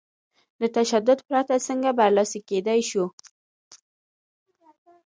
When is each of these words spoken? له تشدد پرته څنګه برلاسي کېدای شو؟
له 0.59 0.67
تشدد 0.77 1.19
پرته 1.27 1.55
څنګه 1.67 1.89
برلاسي 1.99 2.39
کېدای 2.49 2.81
شو؟ 2.89 3.05